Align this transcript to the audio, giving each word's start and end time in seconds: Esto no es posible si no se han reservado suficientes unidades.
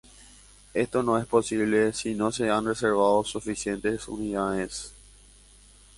Esto 0.73 1.03
no 1.03 1.19
es 1.19 1.27
posible 1.27 1.93
si 1.93 2.15
no 2.15 2.31
se 2.31 2.49
han 2.49 2.65
reservado 2.65 3.23
suficientes 3.23 4.07
unidades. 4.07 4.95